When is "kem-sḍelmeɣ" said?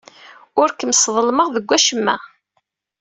0.71-1.47